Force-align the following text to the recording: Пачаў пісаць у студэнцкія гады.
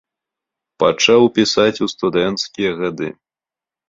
Пачаў 0.83 1.21
пісаць 1.35 1.81
у 1.87 1.87
студэнцкія 1.93 2.71
гады. 2.81 3.11